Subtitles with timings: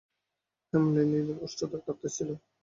[0.73, 2.29] হেমনলিনীর ওষ্ঠাধর কাঁপিতেছিল।